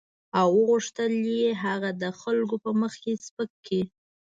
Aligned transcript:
او 0.39 0.49
وغوښتل 0.57 1.13
یې 1.37 1.45
چې 1.55 1.57
هغه 1.63 1.89
د 2.01 2.03
خلکو 2.21 2.55
په 2.63 2.69
مخ 2.81 2.93
کې 3.03 3.13
سپک 3.25 3.49
کړي. 3.65 3.81